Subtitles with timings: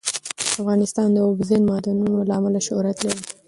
[0.59, 3.23] افغانستان د اوبزین معدنونه له امله شهرت لري.